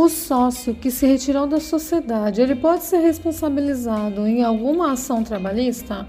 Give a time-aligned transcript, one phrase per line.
[0.00, 6.06] O sócio que se retirou da sociedade, ele pode ser responsabilizado em alguma ação trabalhista?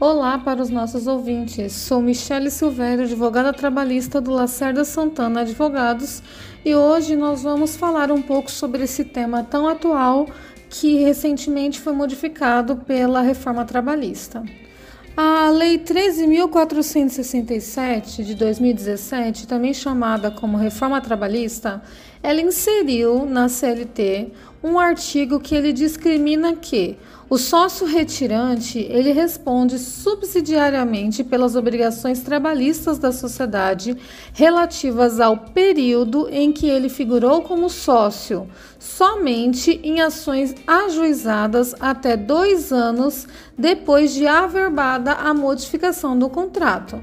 [0.00, 1.72] Olá para os nossos ouvintes.
[1.72, 6.20] Sou Michele Silvério, advogada trabalhista do Lacerda Santana Advogados,
[6.64, 10.26] e hoje nós vamos falar um pouco sobre esse tema tão atual
[10.68, 14.42] que recentemente foi modificado pela reforma trabalhista.
[15.20, 21.82] A Lei 13.467 de 2017, também chamada como Reforma Trabalhista,
[22.22, 24.30] ela inseriu na CLT
[24.62, 26.96] um artigo que ele discrimina que
[27.30, 33.96] o sócio retirante ele responde subsidiariamente pelas obrigações trabalhistas da sociedade
[34.32, 38.48] relativas ao período em que ele figurou como sócio,
[38.78, 43.28] somente em ações ajuizadas até dois anos
[43.58, 46.98] depois de averbada a modificação do contrato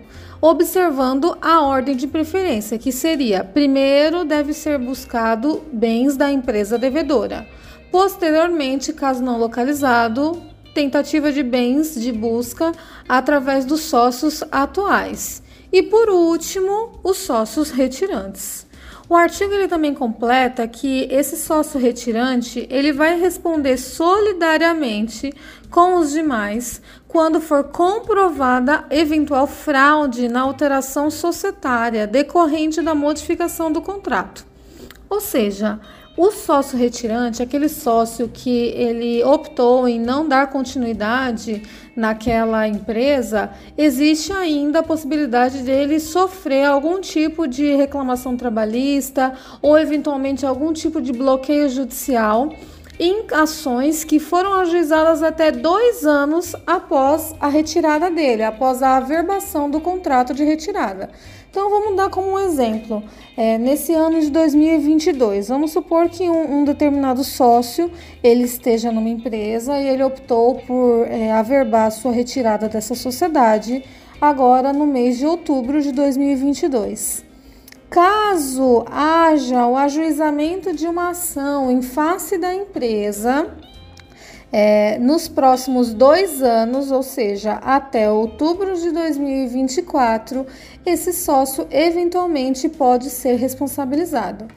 [0.46, 7.48] observando a ordem de preferência, que seria: primeiro deve ser buscado bens da empresa devedora.
[7.92, 10.40] Posteriormente, caso não localizado,
[10.74, 12.72] tentativa de bens de busca
[13.10, 15.42] através dos sócios atuais.
[15.72, 18.68] E por último, os sócios retirantes.
[19.08, 25.32] O artigo ele também completa que esse sócio retirante ele vai responder solidariamente
[25.70, 33.82] com os demais quando for comprovada eventual fraude na alteração societária decorrente da modificação do
[33.82, 34.46] contrato.
[35.08, 35.80] Ou seja,
[36.18, 41.62] o sócio retirante, aquele sócio que ele optou em não dar continuidade
[41.96, 50.46] naquela empresa, existe ainda a possibilidade dele sofrer algum tipo de reclamação trabalhista ou eventualmente
[50.46, 52.50] algum tipo de bloqueio judicial
[53.00, 59.70] em ações que foram ajuizadas até dois anos após a retirada dele, após a averbação
[59.70, 61.10] do contrato de retirada.
[61.50, 63.02] Então vamos dar como um exemplo,
[63.38, 67.90] é, nesse ano de 2022, vamos supor que um, um, determinado sócio
[68.22, 73.82] ele esteja numa empresa e ele optou por é, averbar sua retirada dessa sociedade
[74.20, 77.24] agora no mês de outubro de 2022.
[77.90, 83.48] Caso haja o ajuizamento de uma ação em face da empresa,
[84.52, 90.46] é, nos próximos dois anos, ou seja, até outubro de 2024,
[90.86, 94.48] esse sócio eventualmente pode ser responsabilizado.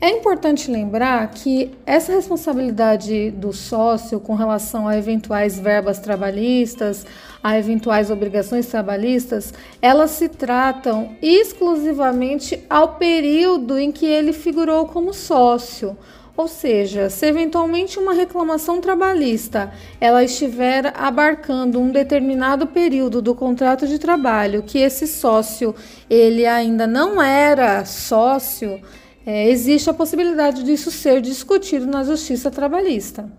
[0.00, 7.06] É importante lembrar que essa responsabilidade do sócio com relação a eventuais verbas trabalhistas,
[7.44, 15.12] a eventuais obrigações trabalhistas, elas se tratam exclusivamente ao período em que ele figurou como
[15.12, 15.94] sócio.
[16.34, 23.86] Ou seja, se eventualmente uma reclamação trabalhista ela estiver abarcando um determinado período do contrato
[23.86, 25.74] de trabalho que esse sócio
[26.08, 28.80] ele ainda não era sócio,
[29.26, 33.30] é, existe a possibilidade disso ser discutido na justiça trabalhista.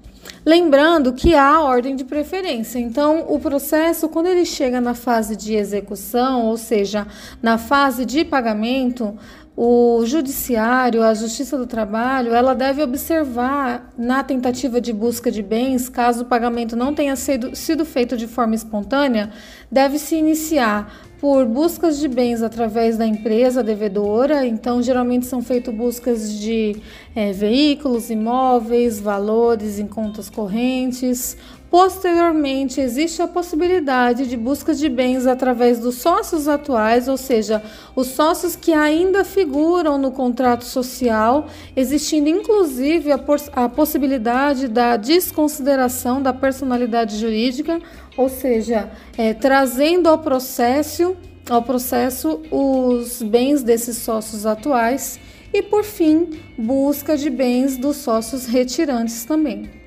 [0.46, 2.78] Lembrando que há ordem de preferência.
[2.78, 7.08] Então, o processo, quando ele chega na fase de execução, ou seja,
[7.42, 9.18] na fase de pagamento,
[9.58, 15.88] o judiciário, a Justiça do Trabalho, ela deve observar na tentativa de busca de bens,
[15.88, 19.32] caso o pagamento não tenha sido, sido feito de forma espontânea,
[19.72, 24.46] deve se iniciar por buscas de bens através da empresa devedora.
[24.46, 26.76] Então, geralmente são feitas buscas de
[27.16, 31.38] é, veículos, imóveis, valores em contas correntes,
[31.76, 37.62] Posteriormente, existe a possibilidade de busca de bens através dos sócios atuais, ou seja,
[37.94, 43.20] os sócios que ainda figuram no contrato social, existindo inclusive a,
[43.52, 47.82] a possibilidade da desconsideração da personalidade jurídica,
[48.16, 51.14] ou seja, é, trazendo ao processo,
[51.50, 55.20] ao processo os bens desses sócios atuais
[55.54, 59.84] e, por fim, busca de bens dos sócios retirantes também.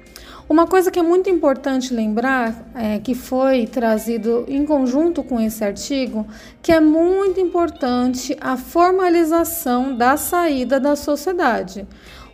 [0.48, 5.62] Uma coisa que é muito importante lembrar, é, que foi trazido em conjunto com esse
[5.62, 6.26] artigo,
[6.62, 11.86] que é muito importante a formalização da saída da sociedade.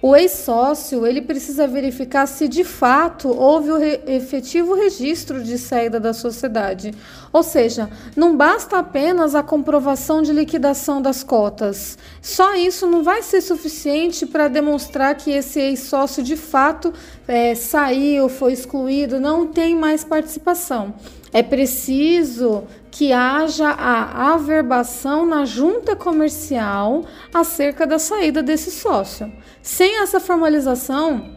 [0.06, 5.98] O ex-sócio ele precisa verificar se de fato houve o re efetivo registro de saída
[5.98, 6.92] da sociedade.
[7.32, 11.96] Ou seja, não basta apenas a comprovação de liquidação das cotas.
[12.20, 16.92] Só isso não vai ser suficiente para demonstrar que esse ex-sócio de fato
[17.26, 20.92] é, saiu, foi excluído, não tem mais participação.
[21.32, 27.04] É preciso que haja a averbação na junta comercial
[27.34, 29.32] acerca da saída desse sócio.
[29.60, 31.28] Sem essa formalização,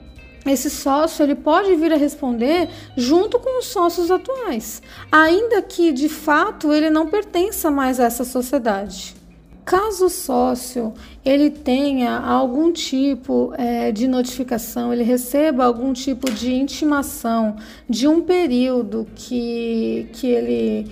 [0.45, 6.07] esse sócio ele pode vir a responder junto com os sócios atuais, ainda que de
[6.07, 9.15] fato ele não pertença mais a essa sociedade.
[9.65, 10.93] Caso o sócio
[11.25, 17.57] ele tenha algum tipo é, de notificação, ele receba algum tipo de intimação
[17.89, 20.87] de um período que, que ele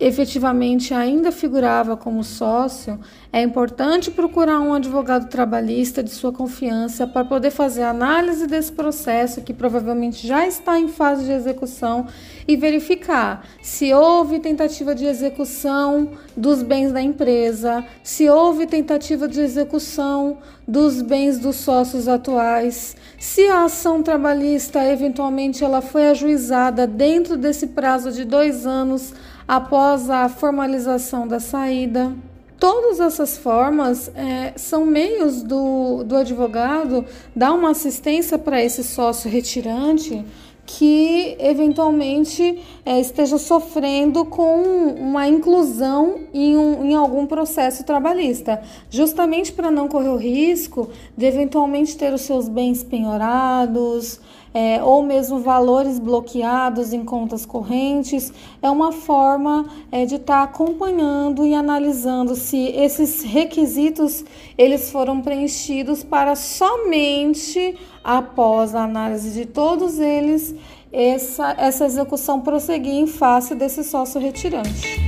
[0.00, 2.98] efetivamente ainda figurava como sócio,
[3.30, 9.42] é importante procurar um advogado trabalhista de sua confiança para poder fazer análise desse processo
[9.42, 12.06] que provavelmente já está em fase de execução
[12.48, 19.40] e verificar se houve tentativa de execução dos bens da empresa, se houve tentativa de
[19.40, 27.36] execução dos bens dos sócios atuais, se a ação trabalhista eventualmente ela foi ajuizada dentro
[27.36, 29.12] desse prazo de dois anos
[29.50, 32.12] após a formalização da saída.
[32.56, 37.04] Todas essas formas é, são meios do, do advogado
[37.34, 40.24] dar uma assistência para esse sócio retirante
[40.66, 44.62] que eventualmente é, esteja sofrendo com
[44.98, 51.26] uma inclusão em, um, em algum processo trabalhista, justamente para não correr o risco de
[51.26, 54.20] eventualmente ter os seus bens penhorados,
[54.52, 60.42] é, ou mesmo valores bloqueados em contas correntes, é uma forma é, de estar tá
[60.42, 64.24] acompanhando e analisando se esses requisitos
[64.58, 70.54] eles foram preenchidos para somente após a análise de todos eles
[70.92, 74.99] essa, essa execução prosseguir em face desse sócio retirante.